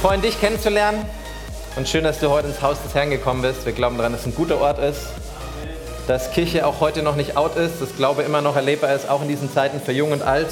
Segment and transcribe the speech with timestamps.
[0.00, 1.04] Freuen, dich kennenzulernen.
[1.76, 3.66] Und schön, dass du heute ins Haus des Herrn gekommen bist.
[3.66, 5.08] Wir glauben daran, dass es ein guter Ort ist.
[6.06, 7.82] Dass Kirche auch heute noch nicht out ist.
[7.82, 10.48] Dass Glaube immer noch erlebbar ist, auch in diesen Zeiten für Jung und Alt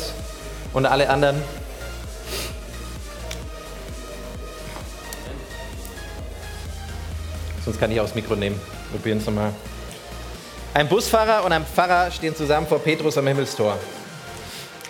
[0.75, 1.43] und alle anderen.
[7.65, 8.61] Sonst kann ich auch das Mikro nehmen.
[8.91, 9.55] Probieren es nochmal.
[10.75, 13.79] Ein Busfahrer und ein Pfarrer stehen zusammen vor Petrus am Himmelstor.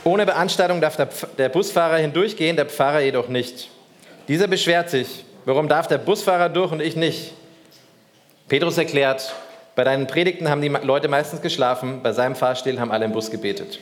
[0.02, 3.68] Ohne Beanstandung darf der Busfahrer hindurchgehen, der Pfarrer jedoch nicht.
[4.28, 7.32] Dieser beschwert sich, warum darf der Busfahrer durch und ich nicht?
[8.46, 9.34] Petrus erklärt,
[9.74, 13.30] bei deinen Predigten haben die Leute meistens geschlafen, bei seinem Fahrstil haben alle im Bus
[13.30, 13.78] gebetet.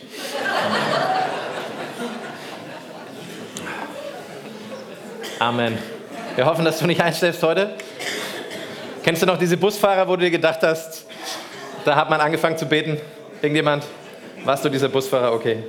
[5.41, 5.77] Amen.
[6.37, 7.75] Wir hoffen, dass du nicht einschläfst heute.
[9.03, 11.07] Kennst du noch diese Busfahrer, wo du dir gedacht hast,
[11.85, 13.01] da hat man angefangen zu beten?
[13.43, 13.85] Irgendjemand?
[14.45, 15.33] Warst du dieser Busfahrer?
[15.33, 15.65] Okay.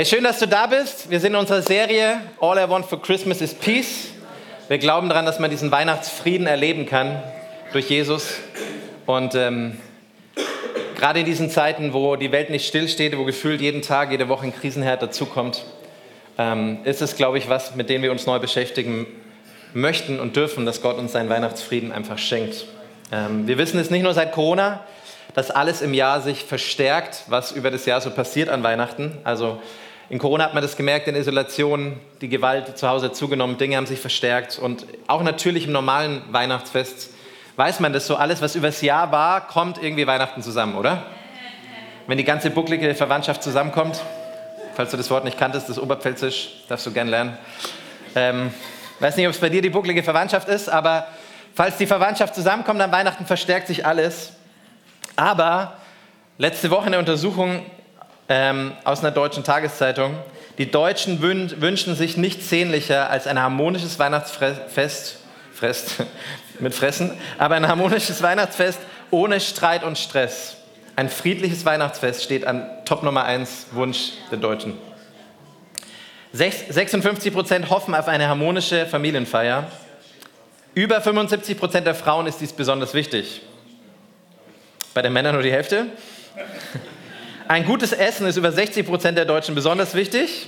[0.00, 1.10] Hey, schön, dass du da bist.
[1.10, 4.08] Wir sind in unserer Serie All I Want for Christmas is Peace.
[4.66, 7.22] Wir glauben daran, dass man diesen Weihnachtsfrieden erleben kann
[7.72, 8.36] durch Jesus.
[9.04, 9.76] Und ähm,
[10.96, 14.46] gerade in diesen Zeiten, wo die Welt nicht stillsteht, wo gefühlt jeden Tag, jede Woche
[14.46, 15.66] ein Krisenherd dazukommt,
[16.38, 19.06] ähm, ist es, glaube ich, was, mit dem wir uns neu beschäftigen
[19.74, 22.64] möchten und dürfen, dass Gott uns seinen Weihnachtsfrieden einfach schenkt.
[23.12, 24.80] Ähm, wir wissen es nicht nur seit Corona,
[25.34, 29.18] dass alles im Jahr sich verstärkt, was über das Jahr so passiert an Weihnachten.
[29.24, 29.60] Also
[30.10, 33.86] in Corona hat man das gemerkt, in Isolation, die Gewalt zu Hause zugenommen, Dinge haben
[33.86, 34.58] sich verstärkt.
[34.58, 37.10] Und auch natürlich im normalen Weihnachtsfest
[37.54, 41.06] weiß man das so, alles, was übers Jahr war, kommt irgendwie Weihnachten zusammen, oder?
[42.08, 44.00] Wenn die ganze bucklige Verwandtschaft zusammenkommt,
[44.74, 47.38] falls du das Wort nicht kanntest, das Oberpfälzisch, darfst du gern lernen.
[48.16, 48.52] Ähm,
[48.98, 51.06] weiß nicht, ob es bei dir die bucklige Verwandtschaft ist, aber
[51.54, 54.32] falls die Verwandtschaft zusammenkommt an Weihnachten, verstärkt sich alles.
[55.14, 55.74] Aber
[56.36, 57.62] letzte Woche eine Untersuchung
[58.30, 60.14] ähm, aus einer deutschen Tageszeitung.
[60.56, 65.18] Die Deutschen wün wünschen sich nichts sehnlicher als ein harmonisches Weihnachtsfest,
[65.52, 65.96] Frest,
[66.60, 68.78] mit Fressen, aber ein harmonisches Weihnachtsfest
[69.10, 70.56] ohne Streit und Stress.
[70.96, 74.78] Ein friedliches Weihnachtsfest steht an Top Nummer 1 Wunsch der Deutschen.
[76.32, 79.66] 56 Prozent hoffen auf eine harmonische Familienfeier.
[80.74, 83.42] Über 75 Prozent der Frauen ist dies besonders wichtig.
[84.94, 85.86] Bei den Männern nur die Hälfte.
[87.50, 90.46] Ein gutes Essen ist über 60 Prozent der Deutschen besonders wichtig.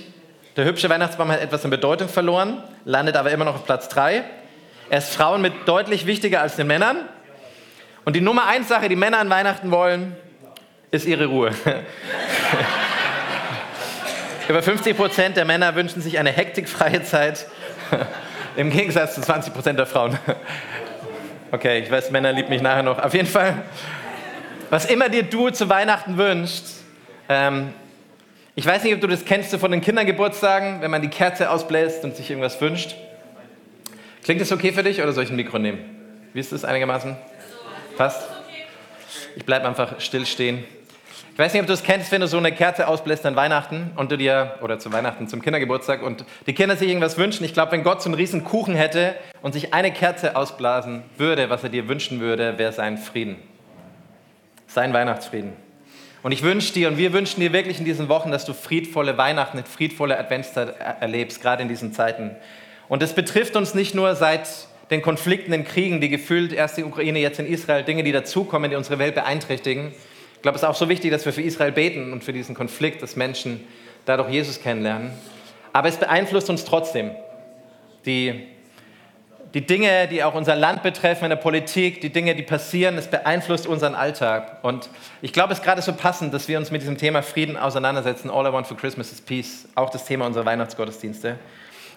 [0.55, 4.23] Der hübsche Weihnachtsbaum hat etwas an Bedeutung verloren, landet aber immer noch auf Platz 3.
[4.89, 6.95] Er ist Frauen mit deutlich wichtiger als den Männern.
[8.05, 10.15] Und die Nummer 1 Sache, die Männer an Weihnachten wollen,
[10.91, 11.51] ist ihre Ruhe.
[14.47, 17.47] über 50 Prozent der Männer wünschen sich eine hektikfreie Zeit,
[18.55, 20.17] im Gegensatz zu 20 Prozent der Frauen.
[21.51, 22.97] Okay, ich weiß, Männer lieben mich nachher noch.
[22.97, 23.61] Auf jeden Fall,
[24.71, 26.82] was immer dir du zu Weihnachten wünschst,
[27.33, 27.73] ähm,
[28.55, 32.03] ich weiß nicht, ob du das kennst von den Kindergeburtstagen, wenn man die Kerze ausbläst
[32.03, 32.95] und sich irgendwas wünscht.
[34.23, 35.79] Klingt das okay für dich oder soll ich ein Mikro nehmen?
[36.33, 37.15] Wie ist das einigermaßen?
[37.97, 38.27] Passt?
[39.35, 40.63] Ich bleibe einfach still stehen.
[41.33, 43.91] Ich weiß nicht, ob du es kennst, wenn du so eine Kerze ausbläst an Weihnachten
[43.95, 47.43] und du dir, oder zu Weihnachten, zum Kindergeburtstag und die Kinder sich irgendwas wünschen.
[47.43, 51.49] Ich glaube, wenn Gott so einen riesen Kuchen hätte und sich eine Kerze ausblasen würde,
[51.49, 53.37] was er dir wünschen würde, wäre sein Frieden.
[54.67, 55.62] Sein Weihnachtsfrieden.
[56.23, 59.17] Und ich wünsche dir und wir wünschen dir wirklich in diesen Wochen, dass du friedvolle
[59.17, 62.31] Weihnachten, friedvolle Adventszeit erlebst, gerade in diesen Zeiten.
[62.87, 64.47] Und das betrifft uns nicht nur seit
[64.89, 68.71] den Konflikten, den Kriegen, die gefühlt erst die Ukraine, jetzt in Israel, Dinge, die dazukommen,
[68.71, 69.91] die unsere Welt beeinträchtigen.
[70.35, 72.55] Ich glaube, es ist auch so wichtig, dass wir für Israel beten und für diesen
[72.55, 73.61] Konflikt, dass Menschen
[74.05, 75.11] dadurch Jesus kennenlernen.
[75.73, 77.11] Aber es beeinflusst uns trotzdem.
[78.05, 78.47] Die
[79.53, 83.07] die Dinge, die auch unser Land betreffen, in der Politik, die Dinge, die passieren, es
[83.07, 84.57] beeinflusst unseren Alltag.
[84.63, 84.89] Und
[85.21, 88.31] ich glaube, es ist gerade so passend, dass wir uns mit diesem Thema Frieden auseinandersetzen.
[88.31, 91.37] All I want for Christmas is Peace, auch das Thema unserer Weihnachtsgottesdienste.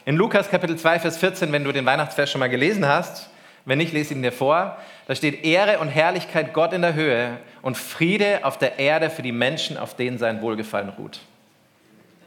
[0.05, 3.31] In Lukas Kapitel 2, Vers 14, wenn du den Weihnachtsvers schon mal gelesen hast,
[3.64, 4.76] wenn nicht, lese ihn dir vor,
[5.08, 9.23] da steht Ehre und Herrlichkeit Gott in der Höhe und Friede auf der Erde für
[9.23, 11.20] die Menschen, auf denen sein Wohlgefallen ruht.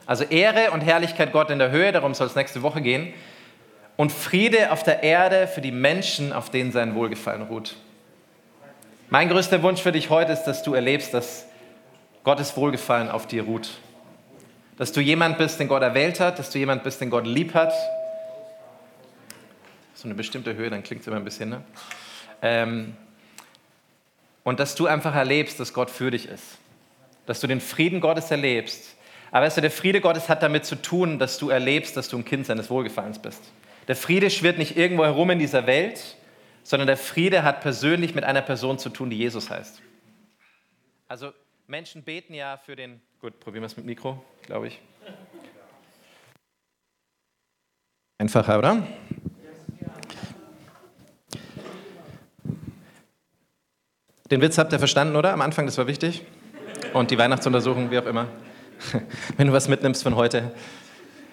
[0.05, 3.13] Also Ehre und Herrlichkeit Gott in der Höhe, darum soll es nächste Woche gehen
[3.99, 7.75] und Friede auf der Erde für die Menschen, auf denen sein Wohlgefallen ruht.
[9.09, 11.47] Mein größter Wunsch für dich heute ist, dass du erlebst, dass
[12.23, 13.71] Gottes Wohlgefallen auf dir ruht.
[14.77, 17.53] Dass du jemand bist, den Gott erwählt hat, dass du jemand bist, den Gott lieb
[17.53, 17.73] hat.
[19.95, 21.61] So eine bestimmte Höhe, dann klingt es immer ein bisschen, ne?
[22.41, 22.95] Ähm,
[24.45, 26.57] und dass du einfach erlebst, dass Gott für dich ist.
[27.25, 28.95] Dass du den Frieden Gottes erlebst.
[29.29, 32.17] Aber weißt du, der Friede Gottes hat damit zu tun, dass du erlebst, dass du
[32.17, 33.41] ein Kind seines Wohlgefallens bist.
[33.89, 36.15] Der Friede schwirrt nicht irgendwo herum in dieser Welt,
[36.61, 39.81] sondern der Friede hat persönlich mit einer Person zu tun, die Jesus heißt.
[41.07, 41.33] Also
[41.65, 44.79] Menschen beten ja für den, gut, probieren wir es mit Mikro, glaube ich.
[48.19, 48.87] Einfacher, oder?
[54.29, 55.33] Den Witz habt ihr verstanden, oder?
[55.33, 56.21] Am Anfang, das war wichtig.
[56.93, 58.27] Und die Weihnachtsuntersuchung, wie auch immer.
[59.37, 60.53] Wenn du was mitnimmst von heute.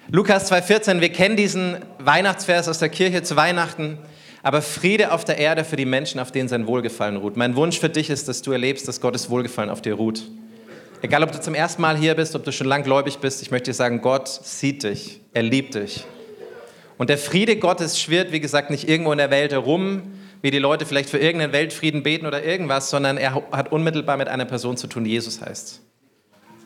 [0.08, 3.98] Lukas 2,14, wir kennen diesen Weihnachtsvers aus der Kirche zu Weihnachten.
[4.44, 7.36] Aber Friede auf der Erde für die Menschen, auf denen sein Wohlgefallen ruht.
[7.36, 10.22] Mein Wunsch für dich ist, dass du erlebst, dass Gottes Wohlgefallen auf dir ruht.
[11.02, 13.70] Egal, ob du zum ersten Mal hier bist, ob du schon langgläubig bist, ich möchte
[13.70, 16.04] dir sagen, Gott sieht dich, er liebt dich.
[16.98, 20.02] Und der Friede Gottes schwirrt, wie gesagt, nicht irgendwo in der Welt herum,
[20.40, 24.28] wie die Leute vielleicht für irgendeinen Weltfrieden beten oder irgendwas, sondern er hat unmittelbar mit
[24.28, 25.80] einer Person zu tun, die Jesus heißt.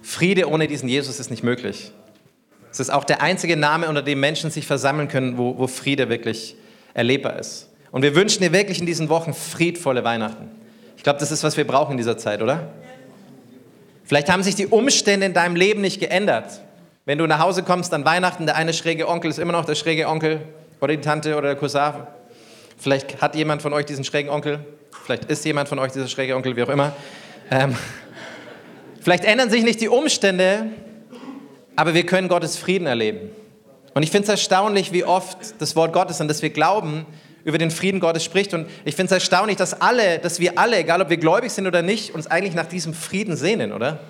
[0.02, 1.92] Friede ohne diesen Jesus ist nicht möglich.
[2.70, 6.08] Es ist auch der einzige Name, unter dem Menschen sich versammeln können, wo, wo Friede
[6.08, 6.56] wirklich
[6.94, 7.68] erlebbar ist.
[7.90, 10.50] Und wir wünschen dir wirklich in diesen Wochen friedvolle Weihnachten.
[10.96, 12.68] Ich glaube, das ist, was wir brauchen in dieser Zeit, oder?
[14.04, 16.60] Vielleicht haben sich die Umstände in deinem Leben nicht geändert.
[17.04, 19.74] Wenn du nach Hause kommst an Weihnachten, der eine schräge Onkel ist immer noch der
[19.74, 20.40] schräge Onkel
[20.80, 21.94] oder die Tante oder der Cousin
[22.78, 24.60] Vielleicht hat jemand von euch diesen schrägen Onkel.
[25.04, 26.92] Vielleicht ist jemand von euch dieser schräge Onkel, wie auch immer.
[27.50, 27.76] Ähm,
[29.00, 30.66] vielleicht ändern sich nicht die Umstände,
[31.80, 33.30] aber wir können Gottes Frieden erleben.
[33.94, 37.06] Und ich finde es erstaunlich, wie oft das Wort Gottes, an das wir glauben,
[37.42, 38.52] über den Frieden Gottes spricht.
[38.52, 41.66] Und ich finde es erstaunlich, dass alle, dass wir alle, egal ob wir gläubig sind
[41.66, 44.00] oder nicht, uns eigentlich nach diesem Frieden sehnen, oder?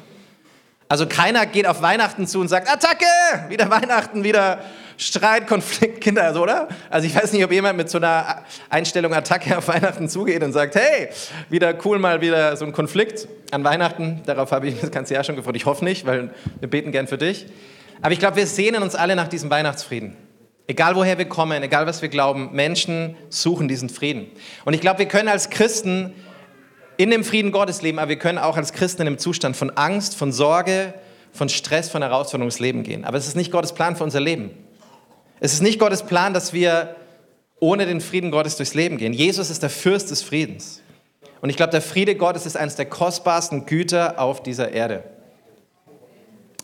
[0.88, 3.04] Also keiner geht auf Weihnachten zu und sagt, Attacke!
[3.50, 4.64] Wieder Weihnachten, wieder
[5.00, 6.68] Streit, Konflikt, Kinder, also, oder?
[6.90, 10.52] Also ich weiß nicht, ob jemand mit so einer Einstellung Attacke auf Weihnachten zugeht und
[10.52, 11.08] sagt, hey,
[11.48, 14.20] wieder cool, mal wieder so ein Konflikt an Weihnachten.
[14.26, 15.56] Darauf habe ich das ganze Jahr schon gefreut.
[15.56, 17.46] Ich hoffe nicht, weil wir beten gern für dich.
[18.02, 20.18] Aber ich glaube, wir sehnen uns alle nach diesem Weihnachtsfrieden.
[20.66, 24.26] Egal woher wir kommen, egal was wir glauben, Menschen suchen diesen Frieden.
[24.66, 26.12] Und ich glaube, wir können als Christen
[26.98, 29.70] in dem Frieden Gottes leben, aber wir können auch als Christen in einem Zustand von
[29.70, 30.92] Angst, von Sorge,
[31.32, 33.06] von Stress, von Herausforderung ins Leben gehen.
[33.06, 34.50] Aber es ist nicht Gottes Plan für unser Leben.
[35.40, 36.96] Es ist nicht Gottes Plan, dass wir
[37.58, 39.12] ohne den Frieden Gottes durchs Leben gehen.
[39.12, 40.80] Jesus ist der Fürst des Friedens.
[41.40, 45.04] Und ich glaube, der Friede Gottes ist eines der kostbarsten Güter auf dieser Erde.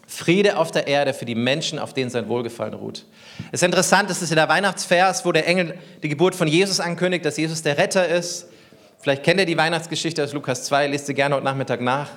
[0.07, 3.07] Friede auf der Erde für die Menschen, auf denen sein Wohlgefallen ruht.
[3.51, 6.79] Es ist interessant, das ist in der Weihnachtsvers, wo der Engel die Geburt von Jesus
[6.79, 8.47] ankündigt, dass Jesus der Retter ist.
[8.99, 12.11] Vielleicht kennt ihr die Weihnachtsgeschichte aus Lukas 2, lest sie gerne heute Nachmittag nach.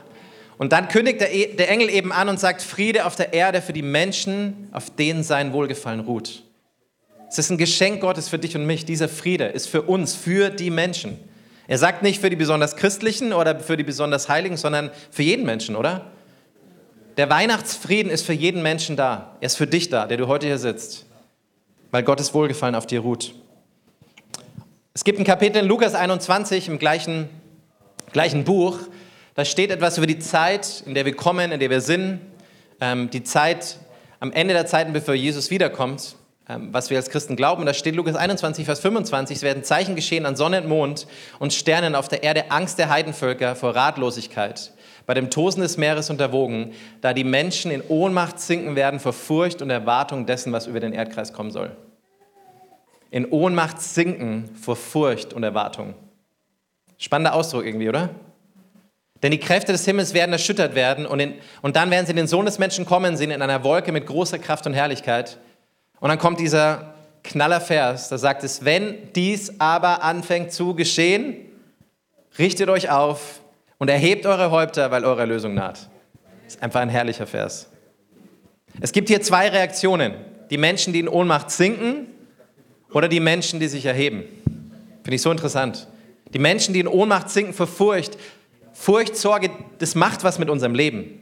[0.57, 3.61] Und dann kündigt der, e-, der Engel eben an und sagt, Friede auf der Erde
[3.61, 6.43] für die Menschen, auf denen sein Wohlgefallen ruht.
[7.29, 8.85] Es ist ein Geschenk Gottes für dich und mich.
[8.85, 11.19] Dieser Friede ist für uns, für die Menschen.
[11.67, 15.45] Er sagt nicht für die besonders Christlichen oder für die besonders Heiligen, sondern für jeden
[15.45, 16.07] Menschen, oder?
[17.17, 19.37] Der Weihnachtsfrieden ist für jeden Menschen da.
[19.41, 21.05] Er ist für dich da, der du heute hier sitzt,
[21.91, 23.35] weil Gottes Wohlgefallen auf dir ruht.
[24.95, 27.29] Es gibt ein Kapitel in Lukas 21 im gleichen,
[28.11, 28.79] gleichen Buch,
[29.35, 32.19] da steht etwas über die Zeit, in der wir kommen, in der wir sind,
[32.81, 33.77] ähm, die Zeit
[34.19, 36.15] am Ende der Zeiten, bevor Jesus wiederkommt.
[36.49, 37.63] Ähm, was wir als Christen glauben.
[37.67, 41.05] da steht Lukas 21, Vers 25, es werden Zeichen geschehen an Sonne und Mond
[41.37, 44.73] und Sternen auf der Erde, Angst der Heidenvölker vor Ratlosigkeit,
[45.05, 48.99] bei dem Tosen des Meeres und der Wogen, da die Menschen in Ohnmacht sinken werden
[48.99, 51.77] vor Furcht und Erwartung dessen, was über den Erdkreis kommen soll.
[53.11, 55.93] In Ohnmacht sinken vor Furcht und Erwartung.
[56.97, 58.09] Spannender Ausdruck irgendwie, oder?
[59.21, 62.27] Denn die Kräfte des Himmels werden erschüttert werden und, in, und dann werden sie den
[62.27, 65.37] Sohn des Menschen kommen sehen in einer Wolke mit großer Kraft und Herrlichkeit.
[65.99, 71.35] Und dann kommt dieser Knallervers, da sagt es, wenn dies aber anfängt zu geschehen,
[72.37, 73.41] richtet euch auf
[73.77, 75.89] und erhebt eure Häupter, weil eure Erlösung naht.
[76.45, 77.67] Das ist einfach ein herrlicher Vers.
[78.79, 80.13] Es gibt hier zwei Reaktionen.
[80.49, 82.07] Die Menschen, die in Ohnmacht sinken
[82.91, 84.23] oder die Menschen, die sich erheben.
[85.03, 85.87] Finde ich so interessant.
[86.33, 88.17] Die Menschen, die in Ohnmacht sinken vor Furcht.
[88.73, 91.19] Furcht, Sorge, das macht was mit unserem Leben.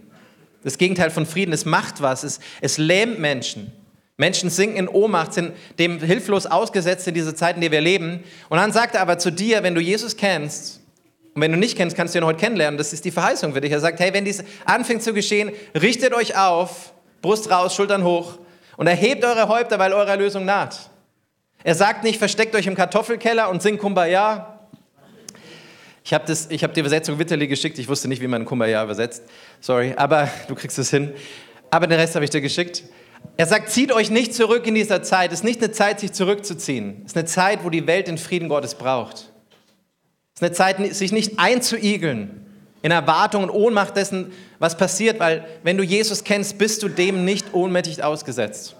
[0.63, 2.23] Das Gegenteil von Frieden, es macht was.
[2.23, 3.71] Es, es lähmt Menschen.
[4.17, 8.23] Menschen sinken in Ohnmacht, sind dem hilflos ausgesetzt in diese Zeit, in der wir leben.
[8.49, 10.81] Und dann sagt er aber zu dir, wenn du Jesus kennst,
[11.37, 12.79] und wenn du nicht kennst, kannst du ihn heute kennenlernen.
[12.79, 13.71] Das ist die Verheißung für dich.
[13.71, 18.39] Er sagt, hey, wenn dies anfängt zu geschehen, richtet euch auf, Brust raus, Schultern hoch
[18.75, 20.89] und erhebt eure Häupter, weil eure Erlösung naht.
[21.63, 24.61] Er sagt nicht, versteckt euch im Kartoffelkeller und singt Kumbaya.
[26.03, 27.77] Ich habe hab die Übersetzung Witterli geschickt.
[27.77, 29.21] Ich wusste nicht, wie man Kumbaya übersetzt.
[29.61, 31.13] Sorry, aber du kriegst es hin.
[31.69, 32.81] Aber den Rest habe ich dir geschickt.
[33.37, 35.31] Er sagt, zieht euch nicht zurück in dieser Zeit.
[35.31, 37.01] Es ist nicht eine Zeit, sich zurückzuziehen.
[37.05, 39.31] Es ist eine Zeit, wo die Welt den Frieden Gottes braucht.
[40.35, 42.45] Es ist eine Zeit, sich nicht einzuigeln
[42.81, 47.25] in Erwartung und Ohnmacht dessen, was passiert, weil wenn du Jesus kennst, bist du dem
[47.25, 48.75] nicht ohnmächtig ausgesetzt.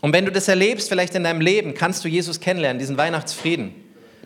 [0.00, 3.74] Und wenn du das erlebst, vielleicht in deinem Leben, kannst du Jesus kennenlernen, diesen Weihnachtsfrieden,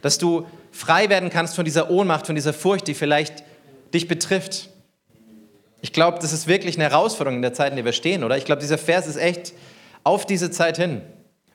[0.03, 3.43] dass du frei werden kannst von dieser Ohnmacht, von dieser Furcht, die vielleicht
[3.95, 4.69] dich betrifft.
[5.83, 8.39] Ich glaube, das ist wirklich eine Herausforderung in der Zeit, in der wir stehen, oder?
[8.39, 9.53] Ich glaube, dieser Vers ist echt
[10.05, 11.03] auf diese Zeit hin.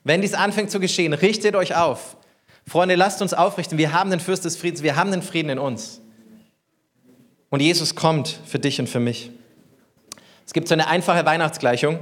[0.04, 2.16] Wenn dies anfängt zu geschehen, richtet euch auf.
[2.66, 3.78] Freunde, lasst uns aufrichten.
[3.78, 6.02] Wir haben den Fürst des Friedens, wir haben den Frieden in uns.
[7.48, 9.30] Und Jesus kommt für dich und für mich.
[10.46, 11.98] Es gibt so eine einfache Weihnachtsgleichung.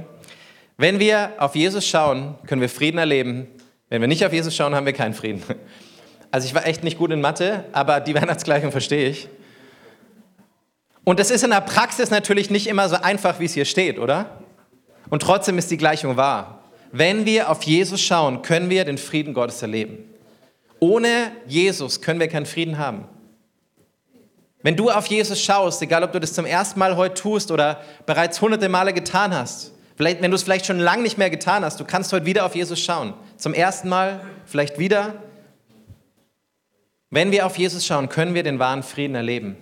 [0.75, 3.47] Wenn wir auf Jesus schauen, können wir Frieden erleben.
[3.89, 5.41] Wenn wir nicht auf Jesus schauen, haben wir keinen Frieden.
[6.29, 9.29] Also ich war echt nicht gut in Mathe, aber die Weihnachtsgleichung verstehe ich.
[11.07, 13.97] Und es ist in der Praxis natürlich nicht immer so einfach, wie es hier steht,
[13.97, 14.41] oder?
[15.09, 16.59] Und trotzdem ist die Gleichung wahr.
[16.91, 19.99] Wenn wir auf Jesus schauen, können wir den Frieden Gottes erleben.
[20.81, 23.05] Ohne Jesus können wir keinen Frieden haben.
[24.61, 27.79] Wenn du auf Jesus schaust, egal ob du das zum ersten Mal heute tust oder
[28.05, 31.63] bereits hunderte Male getan hast, vielleicht, wenn du es vielleicht schon lange nicht mehr getan
[31.63, 33.13] hast, du kannst heute wieder auf Jesus schauen.
[33.37, 35.13] Zum ersten Mal, vielleicht wieder.
[37.11, 39.55] Wenn wir auf Jesus schauen, können wir den wahren Frieden erleben.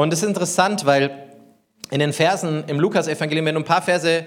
[0.00, 1.28] Und es ist interessant, weil
[1.90, 4.24] in den Versen im Lukas-Evangelium, wenn du ein paar Verse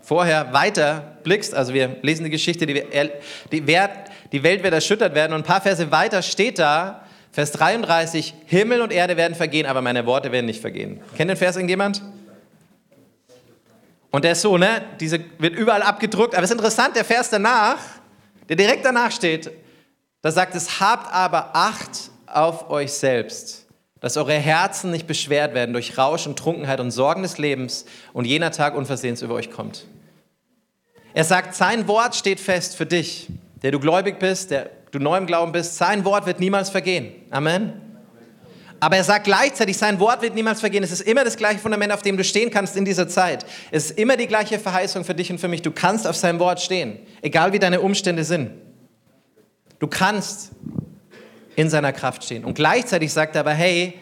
[0.00, 2.84] vorher weiter blickst, also wir lesen die Geschichte, die,
[3.50, 7.02] die, Welt wird erschüttert werden, und ein paar Verse weiter steht da,
[7.32, 11.00] Vers 33, Himmel und Erde werden vergehen, aber meine Worte werden nicht vergehen.
[11.16, 12.02] Kennt den Vers irgendjemand?
[14.12, 14.82] Und der ist so, ne?
[15.00, 16.36] Diese wird überall abgedruckt.
[16.36, 17.78] Aber es ist interessant, der Vers danach,
[18.48, 19.50] der direkt danach steht,
[20.22, 23.65] da sagt es, habt aber Acht auf euch selbst
[24.00, 28.26] dass eure Herzen nicht beschwert werden durch Rausch und Trunkenheit und Sorgen des Lebens und
[28.26, 29.86] jener Tag unversehens über euch kommt.
[31.14, 33.28] Er sagt, sein Wort steht fest für dich,
[33.62, 35.76] der du gläubig bist, der du neu im Glauben bist.
[35.76, 37.12] Sein Wort wird niemals vergehen.
[37.30, 37.80] Amen.
[38.80, 40.82] Aber er sagt gleichzeitig, sein Wort wird niemals vergehen.
[40.82, 43.46] Es ist immer das gleiche Fundament, auf dem du stehen kannst in dieser Zeit.
[43.70, 45.62] Es ist immer die gleiche Verheißung für dich und für mich.
[45.62, 48.50] Du kannst auf seinem Wort stehen, egal wie deine Umstände sind.
[49.78, 50.52] Du kannst
[51.56, 52.44] in seiner Kraft stehen.
[52.44, 53.94] Und gleichzeitig sagt er aber, hey,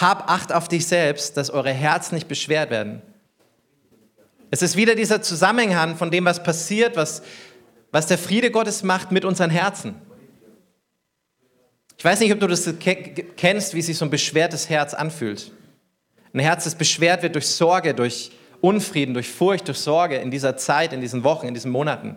[0.00, 3.02] hab Acht auf dich selbst, dass eure Herzen nicht beschwert werden.
[4.50, 7.22] Es ist wieder dieser Zusammenhang von dem, was passiert, was,
[7.92, 9.94] was der Friede Gottes macht mit unseren Herzen.
[11.98, 12.68] Ich weiß nicht, ob du das
[13.36, 15.52] kennst, wie sich so ein beschwertes Herz anfühlt.
[16.32, 20.56] Ein Herz, das beschwert wird durch Sorge, durch Unfrieden, durch Furcht, durch Sorge in dieser
[20.56, 22.16] Zeit, in diesen Wochen, in diesen Monaten.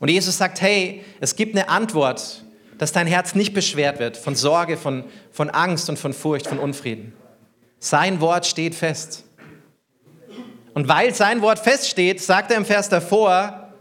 [0.00, 2.43] Und Jesus sagt, hey, es gibt eine Antwort
[2.78, 6.58] dass dein Herz nicht beschwert wird von Sorge, von, von Angst und von Furcht, von
[6.58, 7.12] Unfrieden.
[7.78, 9.24] Sein Wort steht fest.
[10.72, 13.72] Und weil sein Wort feststeht, sagt er im Vers davor,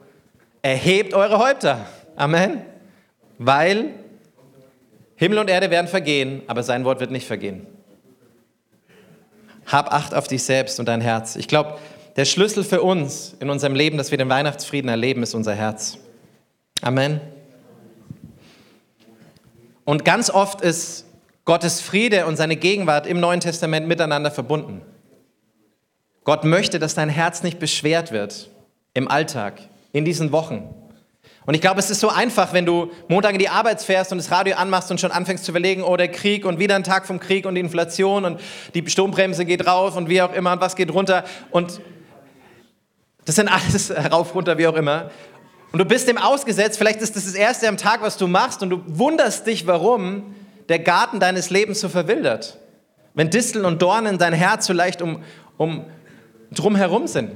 [0.61, 1.85] erhebt eure Häupter.
[2.15, 2.61] Amen.
[3.39, 3.93] Weil
[5.15, 7.65] Himmel und Erde werden vergehen, aber sein Wort wird nicht vergehen.
[9.65, 11.35] Hab Acht auf dich selbst und dein Herz.
[11.35, 11.79] Ich glaube,
[12.15, 15.97] der Schlüssel für uns in unserem Leben, dass wir den Weihnachtsfrieden erleben, ist unser Herz.
[16.81, 17.21] Amen.
[19.85, 21.05] Und ganz oft ist
[21.45, 24.81] Gottes Friede und seine Gegenwart im Neuen Testament miteinander verbunden.
[26.23, 28.49] Gott möchte, dass dein Herz nicht beschwert wird
[28.93, 29.61] im Alltag,
[29.91, 30.73] in diesen Wochen.
[31.45, 34.17] Und ich glaube, es ist so einfach, wenn du Montag in die Arbeit fährst und
[34.17, 37.05] das Radio anmachst und schon anfängst zu überlegen, oh, der Krieg und wieder ein Tag
[37.05, 38.39] vom Krieg und die Inflation und
[38.73, 41.25] die Sturmbremse geht rauf und wie auch immer und was geht runter.
[41.51, 41.81] Und
[43.25, 45.11] das sind alles rauf, runter, wie auch immer.
[45.73, 48.61] Und du bist dem ausgesetzt, vielleicht ist das das erste am Tag, was du machst
[48.61, 50.35] und du wunderst dich, warum
[50.69, 52.59] der Garten deines Lebens so verwildert.
[53.15, 55.23] Wenn Disteln und Dornen dein Herz so leicht um,
[55.57, 55.85] um
[56.51, 57.31] drum herum sind.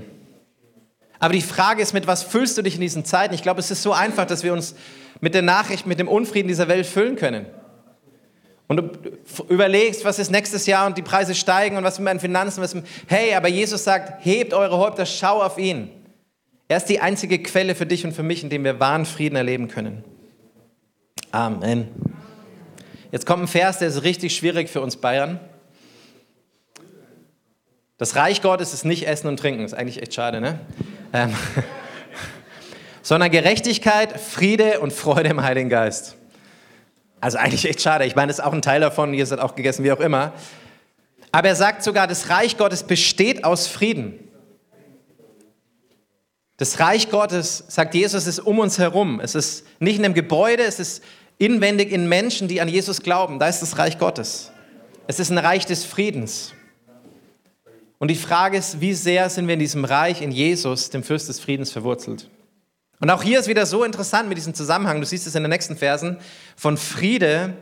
[1.17, 3.33] Aber die Frage ist, mit was füllst du dich in diesen Zeiten?
[3.33, 4.75] Ich glaube, es ist so einfach, dass wir uns
[5.19, 7.47] mit der Nachricht, mit dem Unfrieden dieser Welt füllen können.
[8.67, 12.19] Und du überlegst, was ist nächstes Jahr und die Preise steigen und was mit meinen
[12.19, 15.89] Finanzen, was mit, hey, aber Jesus sagt, hebt eure Häupter, schau auf ihn.
[16.69, 19.35] Er ist die einzige Quelle für dich und für mich, in dem wir wahren Frieden
[19.35, 20.03] erleben können.
[21.31, 21.87] Amen.
[23.11, 25.39] Jetzt kommt ein Vers, der ist richtig schwierig für uns Bayern.
[27.97, 30.59] Das Reich Gottes ist nicht Essen und Trinken, ist eigentlich echt schade, ne?
[31.13, 31.33] Ähm,
[33.01, 36.17] sondern Gerechtigkeit, Friede und Freude im Heiligen Geist.
[37.21, 38.05] Also eigentlich echt schade.
[38.05, 40.33] Ich meine, das ist auch ein Teil davon, ihr seid auch gegessen, wie auch immer.
[41.31, 44.26] Aber er sagt sogar, das Reich Gottes besteht aus Frieden.
[46.57, 49.19] Das Reich Gottes, sagt Jesus, ist um uns herum.
[49.19, 51.03] Es ist nicht in einem Gebäude, es ist
[51.37, 53.37] inwendig in Menschen, die an Jesus glauben.
[53.37, 54.51] Da ist das Reich Gottes.
[55.05, 56.53] Es ist ein Reich des Friedens.
[57.99, 61.29] Und die Frage ist, wie sehr sind wir in diesem Reich, in Jesus, dem Fürst
[61.29, 62.27] des Friedens, verwurzelt?
[62.99, 65.51] Und auch hier ist wieder so interessant mit diesem Zusammenhang, du siehst es in den
[65.51, 66.17] nächsten Versen,
[66.55, 67.53] von Friede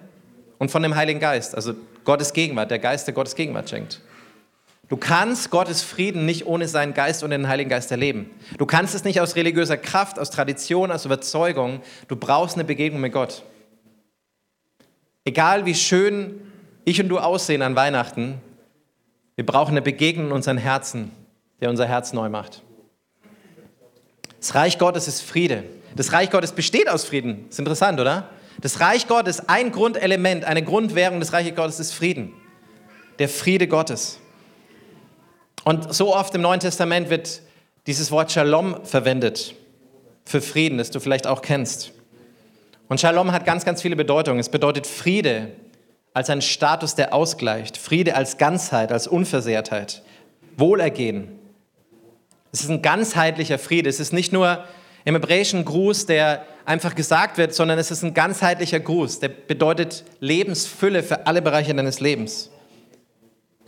[0.58, 1.74] und von dem Heiligen Geist, also
[2.06, 4.02] Gottes Gegenwart, der Geist, der Gottes Gegenwart schenkt.
[4.88, 8.30] Du kannst Gottes Frieden nicht ohne seinen Geist und den Heiligen Geist erleben.
[8.58, 11.82] Du kannst es nicht aus religiöser Kraft, aus Tradition, aus Überzeugung.
[12.08, 13.44] Du brauchst eine Begegnung mit Gott.
[15.24, 16.39] Egal wie schön
[16.84, 18.39] ich und du aussehen an Weihnachten,
[19.36, 21.12] wir brauchen eine Begegnung in unseren Herzen,
[21.60, 22.62] der unser Herz neu macht.
[24.39, 25.63] Das Reich Gottes ist Friede.
[25.96, 27.48] Das Reich Gottes besteht aus Frieden.
[27.50, 28.30] Ist interessant, oder?
[28.62, 32.34] Das Reich Gottes, ein Grundelement, eine Grundwährung des Reiches Gottes ist Frieden.
[33.18, 34.20] Der Friede Gottes.
[35.65, 37.41] Und so oft im Neuen Testament wird
[37.88, 39.55] dieses Wort Shalom verwendet
[40.24, 41.91] für Frieden, das du vielleicht auch kennst.
[42.88, 44.39] Und Shalom hat ganz, ganz viele Bedeutungen.
[44.39, 45.53] Es bedeutet Friede
[46.13, 47.77] als ein Status, der ausgleicht.
[47.77, 50.03] Friede als Ganzheit, als Unversehrtheit.
[50.55, 51.39] Wohlergehen.
[52.51, 53.89] Es ist ein ganzheitlicher Friede.
[53.89, 54.63] Es ist nicht nur
[55.03, 59.19] im hebräischen Gruß, der einfach gesagt wird, sondern es ist ein ganzheitlicher Gruß.
[59.19, 62.51] Der bedeutet Lebensfülle für alle Bereiche deines Lebens.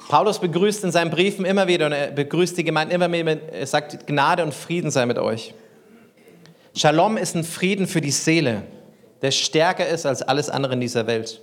[0.08, 3.68] Paulus begrüßt in seinen Briefen immer wieder und er begrüßt die Gemeinde immer wieder, er
[3.68, 5.54] sagt, Gnade und Frieden sei mit euch.
[6.76, 8.64] Shalom ist ein Frieden für die Seele,
[9.22, 11.42] der stärker ist als alles andere in dieser Welt.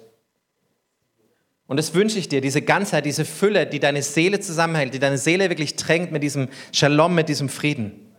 [1.66, 5.18] Und das wünsche ich dir, diese Ganzheit, diese Fülle, die deine Seele zusammenhält, die deine
[5.18, 8.12] Seele wirklich drängt mit diesem Shalom, mit diesem Frieden.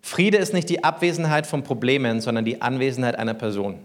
[0.00, 3.80] Friede ist nicht die Abwesenheit von Problemen, sondern die Anwesenheit einer Person.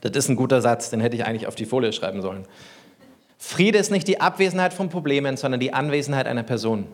[0.00, 2.46] Das ist ein guter Satz, den hätte ich eigentlich auf die Folie schreiben sollen.
[3.38, 6.86] Friede ist nicht die Abwesenheit von Problemen, sondern die Anwesenheit einer Person.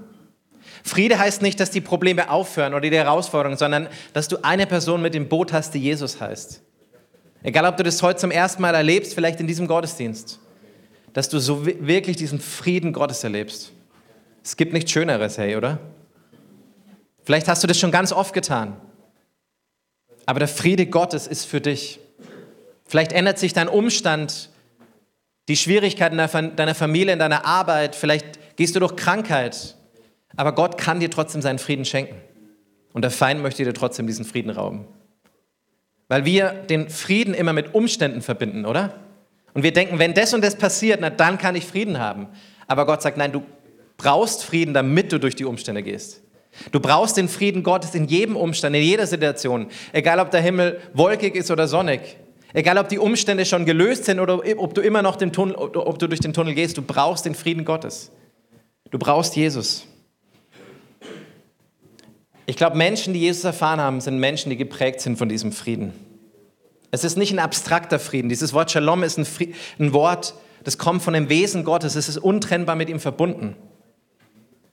[0.85, 5.02] Friede heißt nicht, dass die Probleme aufhören oder die Herausforderungen, sondern dass du eine Person
[5.02, 6.62] mit dem Boot hast, die Jesus heißt.
[7.44, 10.40] Egal, ob du das heute zum ersten Mal erlebst, vielleicht in diesem Gottesdienst,
[11.12, 13.72] dass du so wirklich diesen Frieden Gottes erlebst.
[14.44, 15.78] Es gibt nichts Schöneres, hey, oder?
[17.24, 18.76] Vielleicht hast du das schon ganz oft getan.
[20.26, 22.00] Aber der Friede Gottes ist für dich.
[22.85, 24.50] Vielleicht ändert sich dein Umstand
[25.48, 29.76] die Schwierigkeiten deiner Familie, in deiner Arbeit, vielleicht gehst du durch Krankheit,
[30.37, 32.16] aber Gott kann dir trotzdem seinen Frieden schenken.
[32.92, 34.87] Und der Feind möchte dir trotzdem diesen Frieden rauben.
[36.09, 38.94] Weil wir den Frieden immer mit Umständen verbinden, oder?
[39.55, 42.28] Und wir denken, wenn das und das passiert, na dann kann ich Frieden haben.
[42.66, 43.42] Aber Gott sagt, nein, du
[43.96, 46.22] brauchst Frieden, damit du durch die Umstände gehst.
[46.70, 49.68] Du brauchst den Frieden Gottes in jedem Umstand, in jeder Situation.
[49.92, 52.18] Egal, ob der Himmel wolkig ist oder sonnig.
[52.55, 55.99] Egal, ob die Umstände schon gelöst sind oder ob du immer noch den Tunnel, ob
[55.99, 58.11] du durch den Tunnel gehst, du brauchst den Frieden Gottes.
[58.91, 59.87] Du brauchst Jesus.
[62.45, 65.93] Ich glaube, Menschen, die Jesus erfahren haben, sind Menschen, die geprägt sind von diesem Frieden.
[66.91, 68.29] Es ist nicht ein abstrakter Frieden.
[68.29, 71.95] Dieses Wort Shalom ist ein, Frieden, ein Wort, das kommt von dem Wesen Gottes.
[71.95, 73.57] Es ist untrennbar mit ihm verbunden.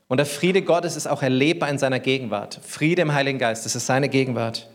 [0.09, 2.59] Und der Friede Gottes ist auch erlebbar in seiner Gegenwart.
[2.61, 4.67] Friede im Heiligen Geist, das ist seine Gegenwart.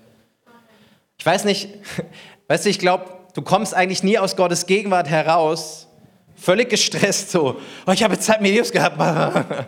[1.18, 1.68] Ich weiß nicht,
[2.48, 5.88] Weißt du, ich glaube, du kommst eigentlich nie aus Gottes Gegenwart heraus,
[6.36, 8.98] völlig gestresst so, oh, ich habe Zeit mit Jesus gehabt,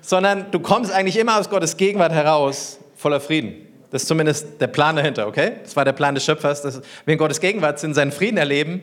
[0.00, 3.66] sondern du kommst eigentlich immer aus Gottes Gegenwart heraus voller Frieden.
[3.90, 5.52] Das ist zumindest der Plan dahinter, okay?
[5.62, 8.82] Das war der Plan des Schöpfers, dass wir in Gottes Gegenwart sind, seinen Frieden erleben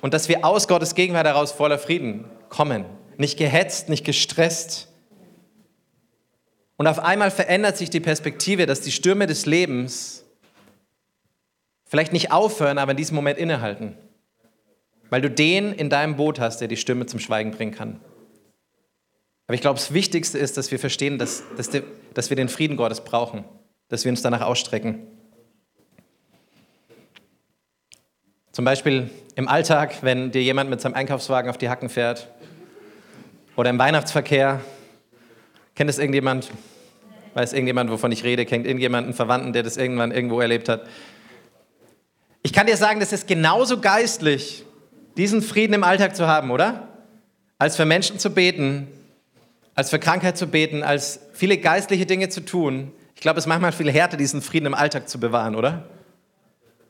[0.00, 2.86] und dass wir aus Gottes Gegenwart heraus voller Frieden kommen.
[3.18, 4.88] Nicht gehetzt, nicht gestresst.
[6.76, 10.24] Und auf einmal verändert sich die Perspektive, dass die Stürme des Lebens
[11.88, 13.96] Vielleicht nicht aufhören, aber in diesem Moment innehalten.
[15.10, 17.98] Weil du den in deinem Boot hast, der die Stimme zum Schweigen bringen kann.
[19.46, 21.70] Aber ich glaube, das Wichtigste ist, dass wir verstehen, dass, dass,
[22.12, 23.44] dass wir den Frieden Gottes brauchen,
[23.88, 25.06] dass wir uns danach ausstrecken.
[28.52, 32.28] Zum Beispiel im Alltag, wenn dir jemand mit seinem Einkaufswagen auf die Hacken fährt
[33.56, 34.60] oder im Weihnachtsverkehr.
[35.74, 36.50] Kennt es irgendjemand?
[37.32, 38.44] Weiß irgendjemand, wovon ich rede?
[38.44, 40.82] Kennt irgendjemand einen Verwandten, der das irgendwann irgendwo erlebt hat?
[42.42, 44.64] Ich kann dir sagen, das ist genauso geistlich,
[45.16, 46.88] diesen Frieden im Alltag zu haben, oder?
[47.58, 48.88] Als für Menschen zu beten,
[49.74, 52.92] als für Krankheit zu beten, als viele geistliche Dinge zu tun.
[53.14, 55.88] Ich glaube, es ist manchmal viel härter, diesen Frieden im Alltag zu bewahren, oder?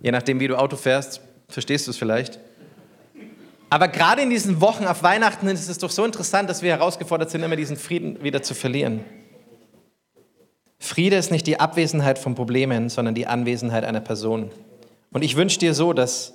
[0.00, 2.38] Je nachdem, wie du Auto fährst, verstehst du es vielleicht.
[3.70, 7.30] Aber gerade in diesen Wochen auf Weihnachten ist es doch so interessant, dass wir herausgefordert
[7.30, 9.04] sind, immer diesen Frieden wieder zu verlieren.
[10.78, 14.50] Friede ist nicht die Abwesenheit von Problemen, sondern die Anwesenheit einer Person.
[15.12, 16.34] Und ich wünsche dir so, dass,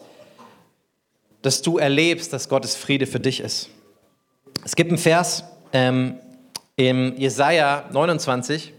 [1.41, 3.69] dass du erlebst, dass Gottes Friede für dich ist.
[4.65, 6.15] Es gibt einen Vers ähm,
[6.75, 8.73] im Jesaja 29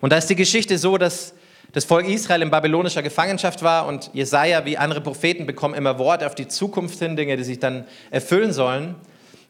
[0.00, 1.34] und da ist die Geschichte so, dass
[1.72, 6.26] das Volk Israel in babylonischer Gefangenschaft war und Jesaja, wie andere Propheten, bekommen immer Worte
[6.26, 8.94] auf die Zukunft hin, Dinge, die sich dann erfüllen sollen.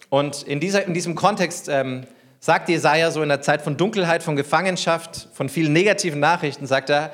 [0.09, 2.07] Und in, dieser, in diesem Kontext ähm,
[2.41, 6.89] sagt Jesaja so in der Zeit von Dunkelheit, von Gefangenschaft, von vielen negativen Nachrichten, sagt
[6.89, 7.11] er,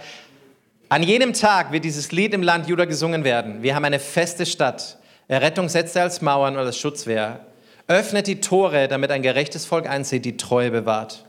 [0.91, 3.63] an jenem Tag wird dieses Lied im Land Juda gesungen werden.
[3.63, 4.99] Wir haben eine feste Stadt.
[5.29, 7.47] Errettung setzt er als Mauern oder als Schutzwehr.
[7.87, 11.27] Öffnet die Tore, damit ein gerechtes Volk einzieht, die Treue bewahrt.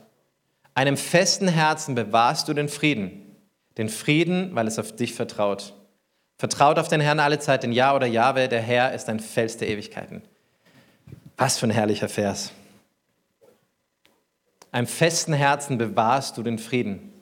[0.74, 3.36] Einem festen Herzen bewahrst du den Frieden.
[3.78, 5.76] Den Frieden, weil es auf dich vertraut.
[6.40, 9.58] Vertraut auf den Herrn alle Zeit, denn Ja oder Jahwe, der Herr ist ein Fels
[9.58, 10.24] der Ewigkeiten.
[11.38, 12.52] Was für ein herrlicher Vers.
[14.72, 17.14] Einem festen Herzen bewahrst du den Frieden.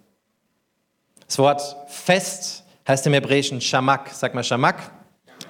[1.30, 4.10] Das Wort fest heißt im Hebräischen Shamak.
[4.12, 4.78] Sag mal Shamak.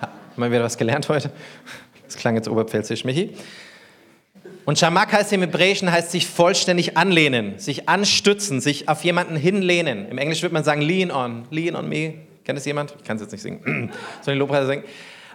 [0.02, 1.32] Haben wir wieder was gelernt heute?
[2.06, 3.34] Das klang jetzt oberpfälzisch, Michi.
[4.66, 10.10] Und Shamak heißt im Hebräischen, heißt sich vollständig anlehnen, sich anstützen, sich auf jemanden hinlehnen.
[10.10, 12.16] Im Englischen würde man sagen, lean on, lean on me.
[12.44, 12.94] Kennt es jemand?
[12.98, 13.94] Ich kann es jetzt nicht singen.
[14.22, 14.84] Soll ich Lobpreis singen?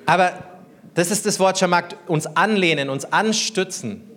[0.04, 0.34] Aber
[0.92, 4.10] das ist das Wort Shamak, uns anlehnen, uns anstützen.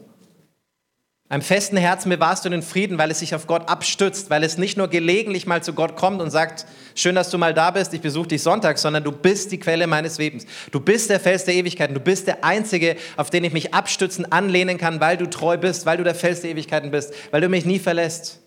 [1.29, 4.57] Einem festen Herzen bewahrst du den Frieden, weil es sich auf Gott abstützt, weil es
[4.57, 7.93] nicht nur gelegentlich mal zu Gott kommt und sagt, schön, dass du mal da bist,
[7.93, 10.45] ich besuche dich Sonntag, sondern du bist die Quelle meines Lebens.
[10.71, 14.31] Du bist der Fels der Ewigkeiten, du bist der Einzige, auf den ich mich abstützen,
[14.31, 17.49] anlehnen kann, weil du treu bist, weil du der Fels der Ewigkeiten bist, weil du
[17.49, 18.39] mich nie verlässt.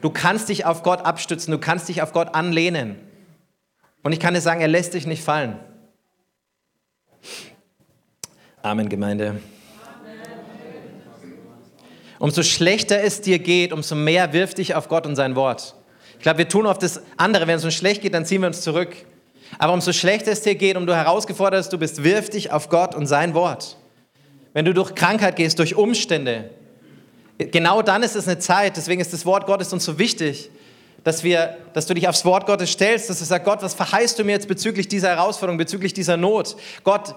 [0.00, 2.94] Du kannst dich auf Gott abstützen, du kannst dich auf Gott anlehnen.
[4.04, 5.58] Und ich kann dir sagen, er lässt dich nicht fallen.
[8.62, 9.40] Amen, Gemeinde.
[12.20, 15.74] Umso schlechter es dir geht, umso mehr wirf dich auf Gott und sein Wort.
[16.18, 17.46] Ich glaube, wir tun oft das andere.
[17.46, 18.94] Wenn es uns schlecht geht, dann ziehen wir uns zurück.
[19.58, 22.94] Aber umso schlechter es dir geht, um du herausgefordert du bist, wirf dich auf Gott
[22.94, 23.78] und sein Wort.
[24.52, 26.50] Wenn du durch Krankheit gehst, durch Umstände,
[27.38, 30.50] genau dann ist es eine Zeit, deswegen ist das Wort Gottes uns so wichtig,
[31.04, 34.18] dass, wir, dass du dich aufs Wort Gottes stellst, dass du sagst, Gott, was verheißt
[34.18, 36.54] du mir jetzt bezüglich dieser Herausforderung, bezüglich dieser Not?
[36.84, 37.14] Gott,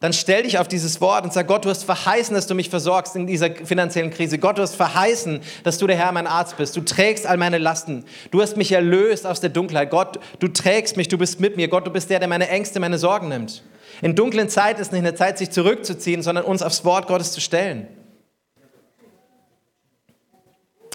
[0.00, 2.68] dann stell dich auf dieses Wort und sag, Gott, du hast verheißen, dass du mich
[2.68, 4.38] versorgst in dieser finanziellen Krise.
[4.38, 6.76] Gott, du hast verheißen, dass du der Herr, mein Arzt bist.
[6.76, 8.04] Du trägst all meine Lasten.
[8.30, 9.90] Du hast mich erlöst aus der Dunkelheit.
[9.90, 11.68] Gott, du trägst mich, du bist mit mir.
[11.68, 13.62] Gott, du bist der, der meine Ängste, meine Sorgen nimmt.
[14.02, 17.40] In dunklen Zeit ist nicht eine Zeit, sich zurückzuziehen, sondern uns aufs Wort Gottes zu
[17.40, 17.88] stellen.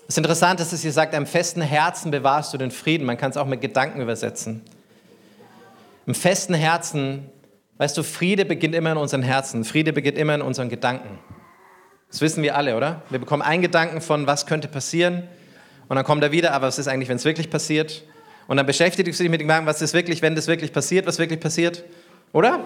[0.08, 3.06] Es ist interessant, dass es hier sagt, am festen Herzen bewahrst du den Frieden.
[3.06, 4.62] Man kann es auch mit Gedanken übersetzen.
[6.06, 7.30] Im festen Herzen
[7.82, 9.65] Weißt du, Friede beginnt immer in unseren Herzen.
[9.65, 11.17] Friede beginnt immer in unseren Gedanken.
[12.12, 13.02] Das wissen wir alle, oder?
[13.10, 15.24] Wir bekommen einen Gedanken von, was könnte passieren.
[15.88, 18.04] Und dann kommt er wieder, aber was ist eigentlich, wenn es wirklich passiert?
[18.48, 21.08] Und dann beschäftigst du dich mit dem Gedanken, was ist wirklich, wenn das wirklich passiert,
[21.08, 21.84] was wirklich passiert?
[22.34, 22.60] Oder?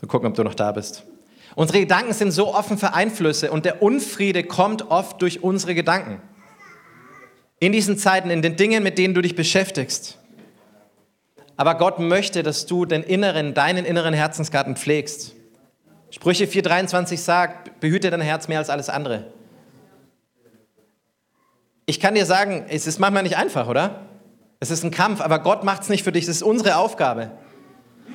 [0.00, 1.04] Wir gucken, ob du noch da bist.
[1.54, 6.20] Unsere Gedanken sind so offen für Einflüsse und der Unfriede kommt oft durch unsere Gedanken.
[7.58, 10.18] In diesen Zeiten, in den Dingen, mit denen du dich beschäftigst.
[11.56, 15.34] Aber Gott möchte, dass du den inneren, deinen inneren Herzensgarten pflegst.
[16.10, 19.24] Sprüche 4,23 sagt, behüte dein Herz mehr als alles andere.
[21.86, 24.06] Ich kann dir sagen, es ist manchmal nicht einfach, oder?
[24.60, 27.30] Es ist ein Kampf, aber Gott macht es nicht für dich, es ist unsere Aufgabe.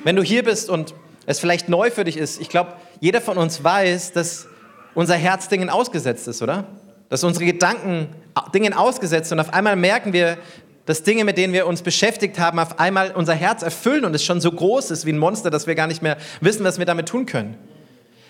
[0.04, 0.94] Wenn du hier bist und
[1.26, 4.46] es vielleicht neu für dich ist, ich glaube, jeder von uns weiß, dass
[4.94, 6.66] unser Herz Dingen ausgesetzt ist, oder?
[7.08, 8.08] Dass unsere Gedanken
[8.54, 10.38] Dingen ausgesetzt sind und auf einmal merken wir,
[10.86, 14.24] dass Dinge, mit denen wir uns beschäftigt haben, auf einmal unser Herz erfüllen und es
[14.24, 16.86] schon so groß ist wie ein Monster, dass wir gar nicht mehr wissen, was wir
[16.86, 17.56] damit tun können.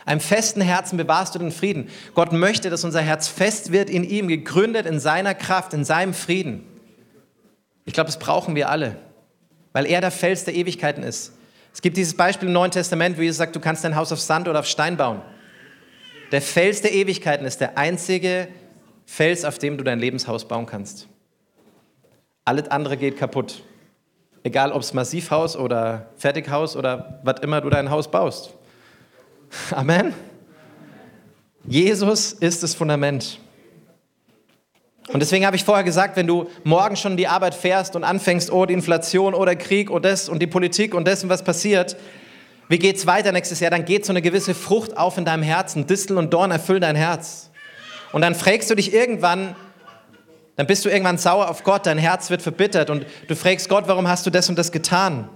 [0.05, 1.89] Einem festen Herzen bewahrst du den Frieden.
[2.15, 6.13] Gott möchte, dass unser Herz fest wird in ihm, gegründet in seiner Kraft, in seinem
[6.13, 6.65] Frieden.
[7.85, 8.97] Ich glaube, das brauchen wir alle,
[9.73, 11.33] weil er der Fels der Ewigkeiten ist.
[11.73, 14.21] Es gibt dieses Beispiel im Neuen Testament, wo Jesus sagt, du kannst dein Haus auf
[14.21, 15.23] Sand oder auf Stein bauen.
[16.33, 18.49] Der Fels der Ewigkeiten ist der einzige
[19.07, 21.09] Fels, auf dem du dein Lebenshaus bauen kannst.
[22.45, 23.63] Alles andere geht kaputt.
[24.43, 28.55] Egal, ob es Massivhaus oder Fertighaus oder was immer du dein Haus baust.
[29.71, 30.13] Amen.
[31.65, 33.39] Jesus ist das Fundament.
[35.13, 38.03] Und deswegen habe ich vorher gesagt, wenn du morgen schon in die Arbeit fährst und
[38.03, 41.45] anfängst, oh, die Inflation oder Krieg und das und die Politik und das und was
[41.45, 41.97] passiert,
[42.69, 43.71] wie geht es weiter nächstes Jahr?
[43.71, 45.87] Dann geht so eine gewisse Frucht auf in deinem Herzen.
[45.87, 47.51] Distel und Dorn erfüllen dein Herz.
[48.13, 49.55] Und dann fragst du dich irgendwann,
[50.57, 53.85] dann bist du irgendwann sauer auf Gott, dein Herz wird verbittert und du fragst Gott,
[53.89, 55.29] warum hast du das und das getan?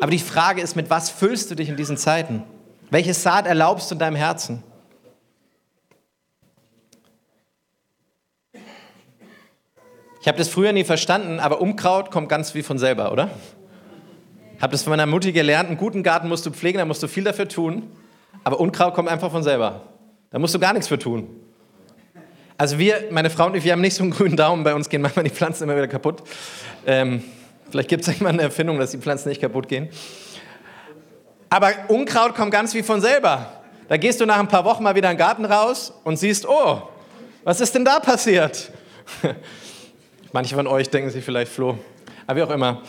[0.00, 2.42] Aber die Frage ist, mit was füllst du dich in diesen Zeiten?
[2.90, 4.62] Welche Saat erlaubst du in deinem Herzen?
[10.20, 13.30] Ich habe das früher nie verstanden, aber Unkraut kommt ganz wie von selber, oder?
[14.56, 17.02] Ich habe das von meiner Mutti gelernt, einen guten Garten musst du pflegen, da musst
[17.02, 17.90] du viel dafür tun,
[18.44, 19.82] aber Unkraut kommt einfach von selber.
[20.30, 21.41] Da musst du gar nichts für tun.
[22.62, 24.88] Also wir, meine Frau und ich, wir haben nicht so einen grünen Daumen, bei uns
[24.88, 26.22] gehen manchmal die Pflanzen immer wieder kaputt.
[26.86, 27.24] Ähm,
[27.68, 29.88] vielleicht gibt es irgendwann eine Erfindung, dass die Pflanzen nicht kaputt gehen.
[31.50, 33.64] Aber Unkraut kommt ganz wie von selber.
[33.88, 36.48] Da gehst du nach ein paar Wochen mal wieder in den Garten raus und siehst,
[36.48, 36.82] oh,
[37.42, 38.70] was ist denn da passiert?
[40.32, 41.76] Manche von euch denken sich vielleicht, Flo,
[42.28, 42.80] aber wie auch immer.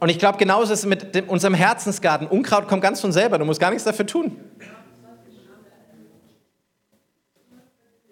[0.00, 2.26] Und ich glaube, genauso ist es mit dem, unserem Herzensgarten.
[2.26, 4.36] Unkraut kommt ganz von selber, du musst gar nichts dafür tun.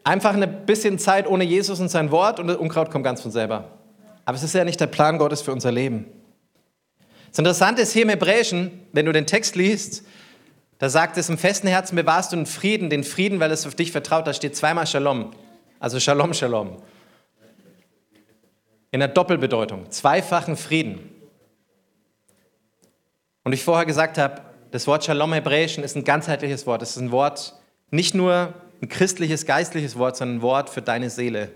[0.06, 3.32] Einfach ein bisschen Zeit ohne Jesus und sein Wort und das Unkraut kommt ganz von
[3.32, 3.72] selber.
[4.24, 6.06] Aber es ist ja nicht der Plan Gottes für unser Leben.
[7.30, 10.04] Das Interessante ist hier im Hebräischen, wenn du den Text liest,
[10.78, 13.74] da sagt es, im festen Herzen bewahrst du den Frieden, den Frieden, weil es auf
[13.74, 14.28] dich vertraut.
[14.28, 15.32] Da steht zweimal Shalom.
[15.80, 16.76] Also Shalom, Shalom.
[18.92, 21.10] in der Doppelbedeutung, zweifachen Frieden.
[23.42, 24.40] Und wie ich vorher gesagt habe,
[24.70, 26.82] das Wort Shalom Hebräischen ist ein ganzheitliches Wort.
[26.82, 27.54] Es ist ein Wort,
[27.90, 31.50] nicht nur ein christliches, geistliches Wort, sondern ein Wort für deine Seele,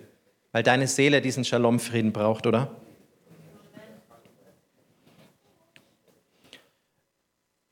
[0.52, 2.70] weil deine Seele diesen Shalom-Frieden braucht, oder?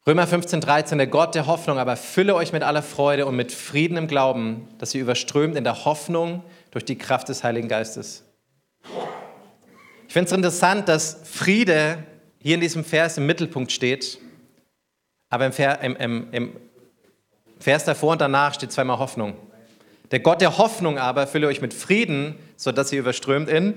[0.06, 3.52] Römer 15, 13, der Gott der Hoffnung aber fülle euch mit aller Freude und mit
[3.52, 8.24] Frieden im Glauben, dass ihr überströmt in der Hoffnung durch die Kraft des Heiligen Geistes.
[10.06, 12.04] Ich finde es interessant, dass Friede
[12.38, 14.18] hier in diesem Vers im Mittelpunkt steht,
[15.28, 16.56] aber im, im, im
[17.61, 19.37] Vers davor und danach steht zweimal Hoffnung.
[20.11, 23.75] Der Gott der Hoffnung aber fülle euch mit Frieden, sodass ihr überströmt in.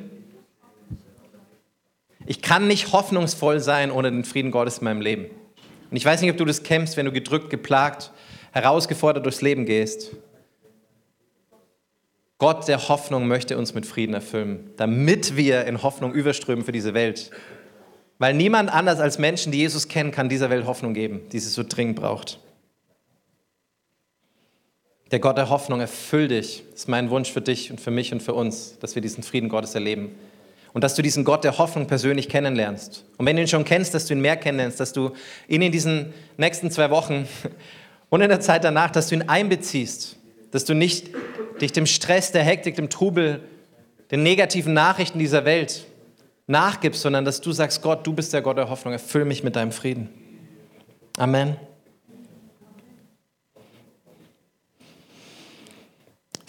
[2.25, 5.25] Ich kann nicht hoffnungsvoll sein ohne den Frieden Gottes in meinem Leben.
[5.89, 8.11] Und ich weiß nicht, ob du das kämpfst, wenn du gedrückt, geplagt,
[8.53, 10.11] herausgefordert durchs Leben gehst.
[12.37, 16.93] Gott der Hoffnung möchte uns mit Frieden erfüllen, damit wir in Hoffnung überströmen für diese
[16.93, 17.29] Welt.
[18.17, 21.49] Weil niemand anders als Menschen, die Jesus kennen, kann dieser Welt Hoffnung geben, die sie
[21.49, 22.39] so dringend braucht.
[25.11, 26.63] Der Gott der Hoffnung erfüll dich.
[26.71, 29.23] Das ist mein Wunsch für dich und für mich und für uns, dass wir diesen
[29.23, 30.15] Frieden Gottes erleben
[30.73, 33.03] und dass du diesen Gott der Hoffnung persönlich kennenlernst.
[33.17, 35.11] Und wenn du ihn schon kennst, dass du ihn mehr kennenlernst, dass du
[35.47, 37.27] ihn in diesen nächsten zwei Wochen
[38.09, 40.15] und in der Zeit danach, dass du ihn einbeziehst,
[40.51, 41.09] dass du nicht
[41.59, 43.41] dich dem Stress, der Hektik, dem Trubel,
[44.11, 45.85] den negativen Nachrichten dieser Welt
[46.47, 49.55] nachgibst, sondern dass du sagst, Gott, du bist der Gott der Hoffnung, erfüll mich mit
[49.55, 50.09] deinem Frieden.
[51.17, 51.57] Amen.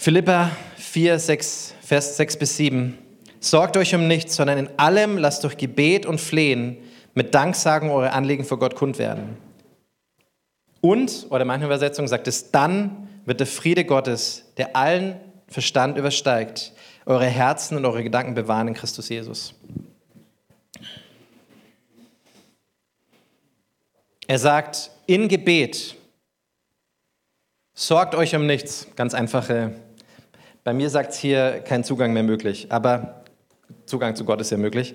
[0.02, 2.98] Philippa 4, 6, Vers 6 bis 7.
[3.38, 6.76] Sorgt euch um nichts, sondern in allem lasst durch Gebet und Flehen
[7.14, 9.36] mit Danksagen eure Anliegen vor Gott kund werden.
[10.80, 16.72] Und, oder manche Übersetzung sagt es, dann wird der Friede Gottes, der allen Verstand übersteigt,
[17.06, 19.54] eure Herzen und eure Gedanken bewahren in Christus Jesus.
[24.26, 25.94] Er sagt, in Gebet,
[27.72, 28.88] sorgt euch um nichts.
[28.96, 29.76] Ganz einfache,
[30.64, 33.22] bei mir sagt es hier kein Zugang mehr möglich, aber
[33.86, 34.94] Zugang zu Gott ist ja möglich.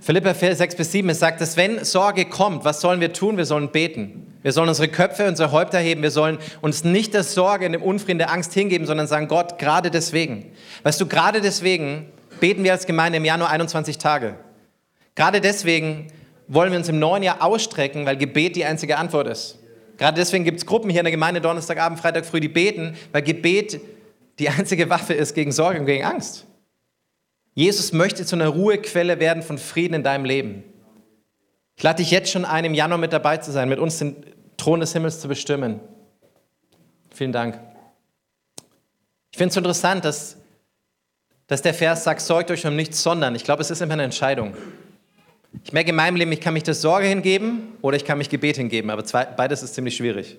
[0.00, 3.36] Philippa 4, 6 bis 7, es sagt, dass wenn Sorge kommt, was sollen wir tun?
[3.36, 4.26] Wir sollen beten.
[4.42, 6.02] Wir sollen unsere Köpfe, unsere Häupter heben.
[6.02, 9.92] Wir sollen uns nicht der Sorge, dem Unfrieden, der Angst hingeben, sondern sagen, Gott, gerade
[9.92, 10.50] deswegen.
[10.82, 12.08] Weißt du, gerade deswegen
[12.40, 14.34] beten wir als Gemeinde im Januar 21 Tage.
[15.14, 16.08] Gerade deswegen
[16.48, 19.60] wollen wir uns im neuen Jahr ausstrecken, weil Gebet die einzige Antwort ist.
[19.98, 23.22] Gerade deswegen gibt es Gruppen hier in der Gemeinde Donnerstagabend, Freitag früh, die beten, weil
[23.22, 23.80] Gebet
[24.42, 26.46] die einzige Waffe ist gegen Sorge und gegen Angst.
[27.54, 30.64] Jesus möchte zu einer Ruhequelle werden von Frieden in deinem Leben.
[31.76, 34.16] Ich lade dich jetzt schon ein, im Januar mit dabei zu sein, mit uns den
[34.56, 35.78] Thron des Himmels zu bestimmen.
[37.14, 37.60] Vielen Dank.
[39.30, 40.38] Ich finde es interessant, dass,
[41.46, 43.36] dass der Vers sagt, sorgt euch um nichts, sondern.
[43.36, 44.56] Ich glaube, es ist immer eine Entscheidung.
[45.62, 48.28] Ich merke in meinem Leben, ich kann mich der Sorge hingeben oder ich kann mich
[48.28, 50.36] Gebet hingeben, aber zwei, beides ist ziemlich schwierig.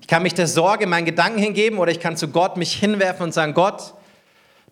[0.00, 3.24] Ich kann mich der Sorge, meinen Gedanken hingeben oder ich kann zu Gott mich hinwerfen
[3.24, 3.94] und sagen, Gott,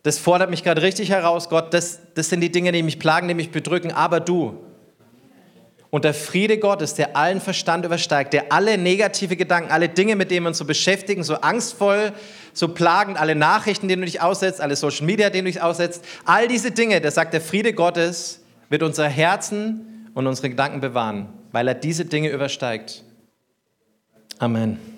[0.03, 3.27] das fordert mich gerade richtig heraus, Gott, das, das sind die Dinge, die mich plagen,
[3.27, 4.63] die mich bedrücken, aber du.
[5.91, 10.31] Und der Friede Gottes, der allen Verstand übersteigt, der alle negative Gedanken, alle Dinge, mit
[10.31, 12.13] denen wir uns so beschäftigen, so angstvoll,
[12.53, 16.05] so plagend, alle Nachrichten, denen du dich aussetzt, alle Social Media, denen du dich aussetzt,
[16.25, 21.29] all diese Dinge, der sagt, der Friede Gottes wird unser Herzen und unsere Gedanken bewahren,
[21.53, 23.05] weil er diese Dinge übersteigt.
[24.39, 24.96] Amen.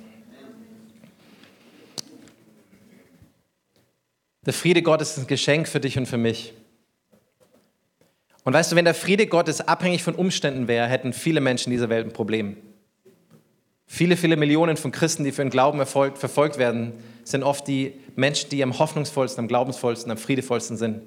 [4.47, 6.55] Der Friede Gottes ist ein Geschenk für dich und für mich.
[8.45, 11.89] Und weißt du, wenn der Friede Gottes abhängig von Umständen wäre, hätten viele Menschen dieser
[11.91, 12.57] Welt ein Problem.
[13.87, 16.93] Viele, viele Millionen von Christen, die für den Glauben erfolgt, verfolgt werden,
[17.25, 21.03] sind oft die Menschen, die am hoffnungsvollsten, am glaubensvollsten, am friedevollsten sind.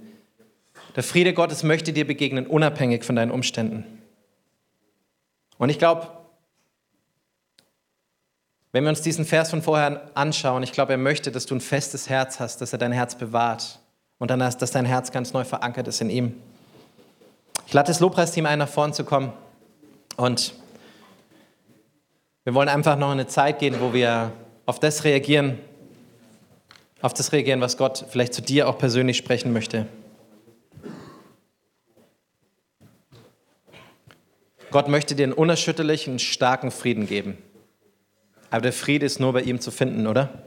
[0.96, 3.86] Der Friede Gottes möchte dir begegnen, unabhängig von deinen Umständen.
[5.58, 6.08] Und ich glaube,
[8.71, 11.62] wenn wir uns diesen Vers von vorher anschauen, ich glaube, er möchte, dass du ein
[11.62, 13.79] festes Herz hast, dass er dein Herz bewahrt
[14.17, 16.36] und dann, dass dein Herz ganz neu verankert ist in ihm.
[17.67, 19.34] Ich lade das Lobpreisteam ein, nach vorn zu kommen
[20.15, 20.53] und
[22.43, 24.31] wir wollen einfach noch eine Zeit gehen, wo wir
[24.65, 25.60] auf das reagieren,
[27.01, 29.86] auf das reagieren, was Gott vielleicht zu dir auch persönlich sprechen möchte.
[34.71, 37.38] Gott möchte dir einen unerschütterlichen, starken Frieden geben.
[38.52, 40.44] Aber der Friede ist nur bei ihm zu finden, oder?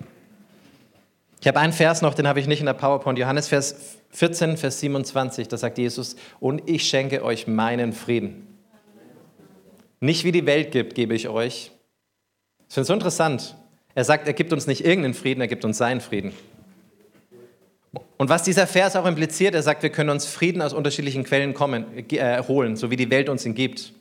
[1.41, 3.19] Ich habe einen Vers noch, den habe ich nicht in der PowerPoint.
[3.19, 8.47] Johannes Vers 14, Vers 27, da sagt Jesus, und ich schenke euch meinen Frieden.
[10.01, 11.73] Nicht wie die Welt gibt, gebe ich euch.
[12.69, 13.57] Ich finde es so interessant.
[13.95, 16.33] Er sagt, er gibt uns nicht irgendeinen Frieden, er gibt uns seinen Frieden.
[18.19, 21.55] Und was dieser Vers auch impliziert, er sagt, wir können uns Frieden aus unterschiedlichen Quellen
[21.55, 23.93] kommen, äh, holen, so wie die Welt uns ihn gibt.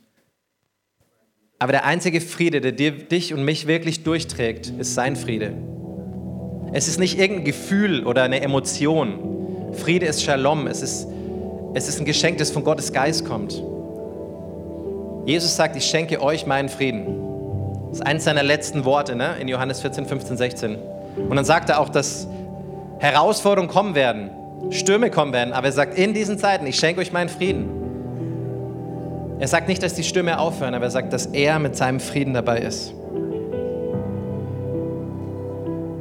[1.64, 5.54] Aber der einzige Friede, der dir, dich und mich wirklich durchträgt, ist sein Friede.
[6.74, 9.72] Es ist nicht irgendein Gefühl oder eine Emotion.
[9.72, 10.66] Friede ist Shalom.
[10.66, 11.08] Es ist,
[11.72, 13.62] es ist ein Geschenk, das von Gottes Geist kommt.
[15.24, 17.06] Jesus sagt, ich schenke euch meinen Frieden.
[17.88, 19.36] Das ist eines seiner letzten Worte ne?
[19.40, 20.76] in Johannes 14, 15, 16.
[21.16, 22.28] Und dann sagt er auch, dass
[22.98, 24.28] Herausforderungen kommen werden,
[24.68, 27.83] Stürme kommen werden, aber er sagt, in diesen Zeiten, ich schenke euch meinen Frieden.
[29.38, 32.34] Er sagt nicht, dass die Stürme aufhören, aber er sagt, dass er mit seinem Frieden
[32.34, 32.94] dabei ist.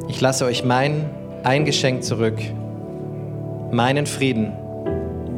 [0.07, 1.09] Ich lasse euch mein
[1.43, 2.39] ein Geschenk zurück,
[3.71, 4.53] meinen Frieden.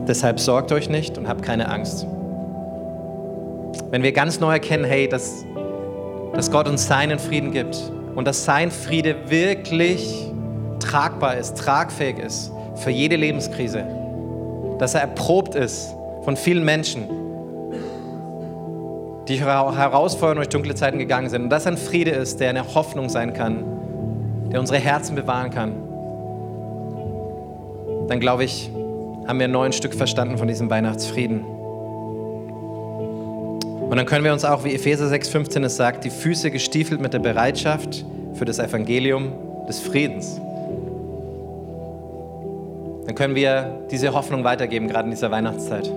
[0.07, 2.05] Deshalb sorgt euch nicht und habt keine Angst.
[3.89, 5.45] Wenn wir ganz neu erkennen, hey, dass,
[6.33, 10.31] dass Gott uns seinen Frieden gibt und dass sein Friede wirklich
[10.79, 13.83] tragbar ist, tragfähig ist für jede Lebenskrise,
[14.77, 17.07] dass er erprobt ist von vielen Menschen,
[19.27, 23.09] die herausfordernd durch dunkle Zeiten gegangen sind und dass ein Friede ist, der eine Hoffnung
[23.09, 23.63] sein kann,
[24.51, 25.73] der unsere Herzen bewahren kann,
[28.07, 28.69] dann glaube ich,
[29.27, 31.43] haben wir ein neues Stück verstanden von diesem Weihnachtsfrieden.
[33.89, 37.13] Und dann können wir uns auch, wie Epheser 6,15 es sagt, die Füße gestiefelt mit
[37.13, 39.31] der Bereitschaft für das Evangelium
[39.67, 40.39] des Friedens.
[43.05, 45.91] Dann können wir diese Hoffnung weitergeben, gerade in dieser Weihnachtszeit.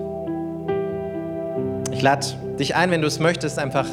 [1.91, 2.25] Ich lade
[2.59, 3.87] dich ein, wenn du es möchtest, einfach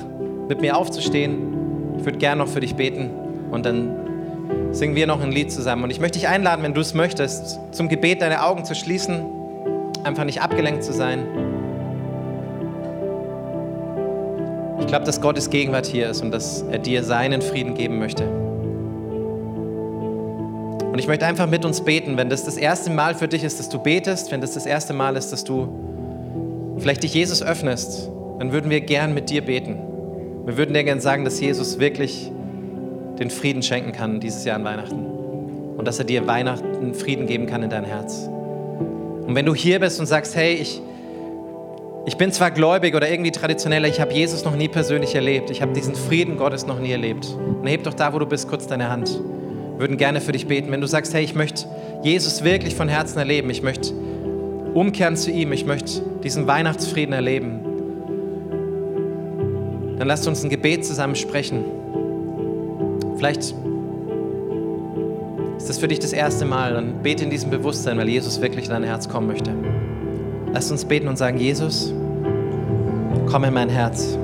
[0.49, 1.97] mit mir aufzustehen.
[1.99, 3.11] Ich würde gerne noch für dich beten
[3.51, 5.85] und dann singen wir noch ein Lied zusammen.
[5.85, 9.25] Und ich möchte dich einladen, wenn du es möchtest, zum Gebet deine Augen zu schließen,
[10.05, 11.27] einfach nicht abgelenkt zu sein.
[14.81, 18.25] Ich glaube, dass Gottes Gegenwart hier ist und dass er dir seinen Frieden geben möchte.
[20.93, 23.59] Und ich möchte einfach mit uns beten, wenn das das erste Mal für dich ist,
[23.59, 25.69] dass du betest, wenn das das erste Mal ist, dass du
[26.79, 29.79] vielleicht dich Jesus öffnest, dann würden wir gern mit dir beten.
[30.45, 32.31] Wir würden dir gern sagen, dass Jesus wirklich
[33.19, 35.07] den Frieden schenken kann dieses Jahr an Weihnachten.
[35.77, 38.29] Und dass er dir Weihnachten Frieden geben kann in dein Herz.
[39.27, 40.81] Und wenn du hier bist und sagst, hey, ich,
[42.07, 45.63] ich bin zwar gläubig oder irgendwie traditioneller, ich habe Jesus noch nie persönlich erlebt, ich
[45.63, 47.27] habe diesen Frieden Gottes noch nie erlebt.
[47.61, 49.19] Und heb doch da, wo du bist, kurz deine Hand.
[49.73, 50.71] Wir würden gerne für dich beten.
[50.71, 51.67] Wenn du sagst, hey, ich möchte
[52.03, 53.93] Jesus wirklich von Herzen erleben, ich möchte
[54.75, 57.66] umkehren zu ihm, ich möchte diesen Weihnachtsfrieden erleben,
[59.99, 61.65] dann lasst uns ein Gebet zusammen sprechen.
[63.17, 63.55] Vielleicht
[65.57, 68.67] ist das für dich das erste Mal, dann bete in diesem Bewusstsein, weil Jesus wirklich
[68.67, 69.53] in dein Herz kommen möchte.
[70.53, 71.93] Lass uns beten und sagen, Jesus,
[73.27, 74.19] komm in mein Herz.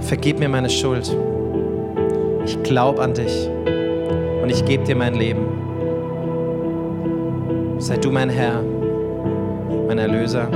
[0.00, 1.14] Vergib mir meine Schuld.
[2.46, 3.48] Ich glaube an dich
[4.42, 5.46] und ich gebe dir mein Leben.
[7.78, 8.62] Sei du mein Herr,
[9.88, 10.48] mein Erlöser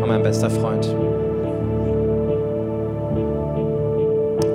[0.00, 1.11] und mein bester Freund.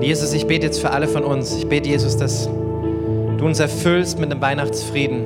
[0.02, 1.56] Jesus, ich bete jetzt für alle von uns.
[1.56, 5.26] Ich bete, Jesus, dass du uns erfüllst mit dem Weihnachtsfrieden.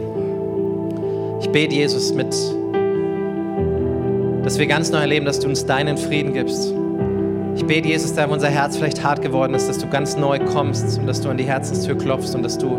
[1.42, 2.34] Ich bete, Jesus, mit,
[4.46, 6.74] dass wir ganz neu erleben, dass du uns deinen Frieden gibst.
[7.58, 10.98] Ich bete, Jesus, da unser Herz vielleicht hart geworden ist, dass du ganz neu kommst
[10.98, 12.70] und dass du an die Herzenstür klopfst und dass du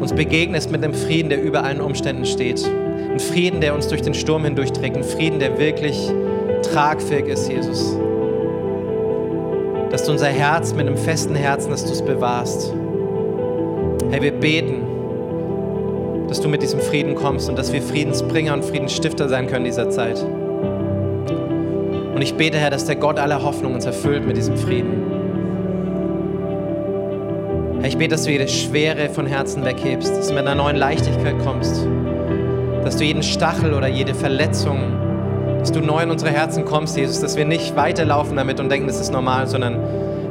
[0.00, 2.64] uns begegnest mit dem Frieden, der über allen Umständen steht.
[2.64, 4.96] Ein Frieden, der uns durch den Sturm hindurchträgt.
[4.96, 6.12] Ein Frieden, der wirklich
[6.62, 7.96] tragfähig ist, Jesus
[10.04, 12.74] dass du unser Herz mit einem festen Herzen, dass du es bewahrst.
[14.10, 14.82] Hey, wir beten,
[16.28, 19.70] dass du mit diesem Frieden kommst und dass wir Friedensbringer und Friedensstifter sein können in
[19.70, 20.22] dieser Zeit.
[22.14, 24.92] Und ich bete, Herr, dass der Gott aller Hoffnung uns erfüllt mit diesem Frieden.
[27.80, 30.76] Herr, ich bete, dass du jede Schwere von Herzen weghebst, dass du mit einer neuen
[30.76, 31.88] Leichtigkeit kommst,
[32.84, 35.03] dass du jeden Stachel oder jede Verletzung
[35.64, 38.86] dass du neu in unsere Herzen kommst, Jesus, dass wir nicht weiterlaufen damit und denken,
[38.86, 39.78] das ist normal, sondern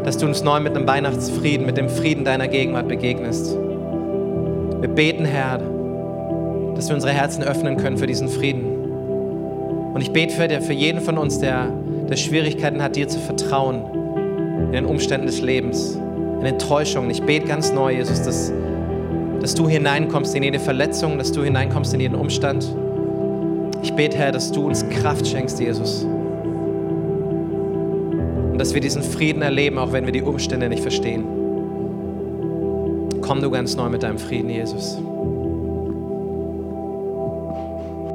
[0.04, 3.58] dass du uns neu mit einem Weihnachtsfrieden, mit dem Frieden deiner Gegenwart begegnest.
[4.80, 5.60] Wir beten, Herr,
[6.76, 8.62] dass wir unsere Herzen öffnen können für diesen Frieden.
[9.96, 11.66] Und ich bete für, für jeden von uns, der,
[12.08, 13.82] der Schwierigkeiten hat, dir zu vertrauen
[14.68, 15.98] in den Umständen des Lebens,
[16.42, 17.10] in Enttäuschungen.
[17.10, 18.54] Ich bete ganz neu, Jesus, dass,
[19.42, 22.68] dass du hineinkommst in jede Verletzung, dass du hineinkommst in jeden Umstand
[23.84, 26.04] ich bete, Herr, dass du uns Kraft schenkst, Jesus.
[28.52, 31.26] Und dass wir diesen Frieden erleben, auch wenn wir die Umstände nicht verstehen.
[33.22, 34.98] Komm du ganz neu mit deinem Frieden, Jesus.